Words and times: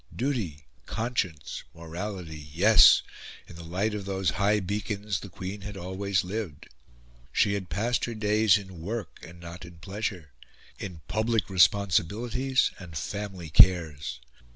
Duty, 0.15 0.65
conscience, 0.87 1.63
morality 1.75 2.49
yes! 2.53 3.03
in 3.45 3.55
the 3.55 3.63
light 3.63 3.93
of 3.93 4.03
those 4.05 4.31
high 4.31 4.59
beacons 4.59 5.19
the 5.19 5.29
Queen 5.29 5.61
had 5.61 5.77
always 5.77 6.23
lived. 6.23 6.67
She 7.31 7.53
had 7.53 7.69
passed 7.69 8.05
her 8.05 8.15
days 8.15 8.57
in 8.57 8.81
work 8.81 9.19
and 9.21 9.39
not 9.39 9.63
in 9.63 9.77
pleasure 9.77 10.31
in 10.79 11.01
public 11.07 11.51
responsibilities 11.51 12.71
and 12.79 12.97
family 12.97 13.51
cares. 13.51 14.19